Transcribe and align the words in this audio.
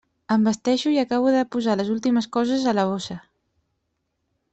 Em 0.35 0.45
vesteixo 0.45 0.93
i 0.93 0.95
acabo 1.01 1.33
de 1.35 1.43
posar 1.55 1.75
les 1.81 1.91
últimes 1.97 2.29
coses 2.39 2.65
a 2.73 2.73
la 2.79 2.87
bossa. 2.93 3.19